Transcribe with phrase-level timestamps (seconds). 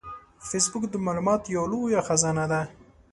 [0.47, 2.61] فېسبوک د معلوماتو یو لوی خزانه ده